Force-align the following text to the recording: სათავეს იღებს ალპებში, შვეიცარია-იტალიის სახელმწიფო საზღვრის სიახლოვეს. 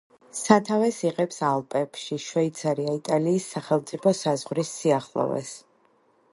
სათავეს 0.37 0.95
იღებს 1.09 1.37
ალპებში, 1.49 2.17
შვეიცარია-იტალიის 2.29 3.49
სახელმწიფო 3.53 4.17
საზღვრის 4.25 4.73
სიახლოვეს. 4.81 5.57